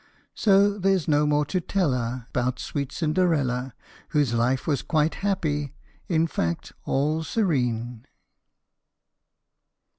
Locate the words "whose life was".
4.09-4.81